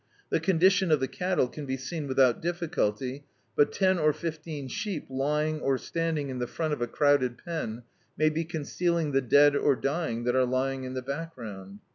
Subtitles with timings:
[0.31, 5.05] The condition of the cattle can be seen without difficulty, but ten or fifteen sheep
[5.11, 7.83] lying or standing in the front of a crowded pen,
[8.17, 11.81] may be cmcealing the dead or dying that are lying in the bacl^round.